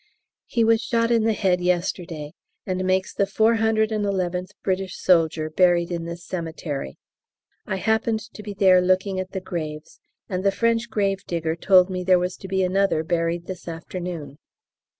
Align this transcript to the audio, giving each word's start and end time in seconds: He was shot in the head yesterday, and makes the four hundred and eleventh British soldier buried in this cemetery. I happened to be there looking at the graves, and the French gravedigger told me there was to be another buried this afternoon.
He 0.47 0.63
was 0.63 0.81
shot 0.81 1.11
in 1.11 1.25
the 1.25 1.33
head 1.33 1.61
yesterday, 1.61 2.33
and 2.65 2.83
makes 2.83 3.13
the 3.13 3.27
four 3.27 3.57
hundred 3.57 3.91
and 3.91 4.03
eleventh 4.03 4.49
British 4.63 4.97
soldier 4.97 5.47
buried 5.47 5.91
in 5.91 6.05
this 6.05 6.25
cemetery. 6.25 6.97
I 7.67 7.75
happened 7.75 8.21
to 8.33 8.41
be 8.41 8.55
there 8.55 8.81
looking 8.81 9.19
at 9.19 9.31
the 9.33 9.39
graves, 9.41 9.99
and 10.27 10.43
the 10.43 10.49
French 10.49 10.89
gravedigger 10.89 11.55
told 11.55 11.91
me 11.91 12.03
there 12.03 12.17
was 12.17 12.35
to 12.37 12.47
be 12.47 12.63
another 12.63 13.03
buried 13.03 13.45
this 13.45 13.67
afternoon. 13.67 14.39